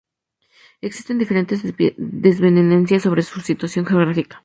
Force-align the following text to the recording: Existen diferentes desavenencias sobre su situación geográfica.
Existen 0.81 1.19
diferentes 1.19 1.61
desavenencias 1.95 3.03
sobre 3.03 3.21
su 3.21 3.39
situación 3.39 3.85
geográfica. 3.85 4.39